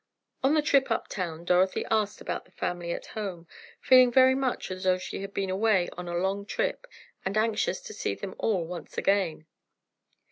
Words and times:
On 0.41 0.55
the 0.55 0.63
trip 0.63 0.89
uptown, 0.89 1.45
Dorothy 1.45 1.85
asked 1.91 2.21
about 2.21 2.45
the 2.45 2.49
family 2.51 2.91
at 2.91 3.05
home, 3.13 3.47
feeling 3.79 4.11
very 4.11 4.33
much 4.33 4.71
as 4.71 4.83
though 4.83 4.97
she 4.97 5.21
had 5.21 5.31
been 5.31 5.51
away 5.51 5.89
on 5.95 6.07
a 6.07 6.17
long 6.17 6.43
trip 6.43 6.87
and 7.23 7.37
anxious 7.37 7.79
to 7.81 7.93
see 7.93 8.15
them 8.15 8.33
all 8.39 8.65
once 8.65 8.97
again. 8.97 9.45